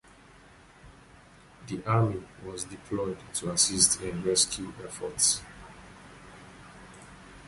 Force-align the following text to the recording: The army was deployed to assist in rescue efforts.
The 1.67 1.85
army 1.85 2.23
was 2.43 2.63
deployed 2.63 3.19
to 3.35 3.51
assist 3.51 4.01
in 4.01 4.23
rescue 4.23 4.73
efforts. 4.83 5.43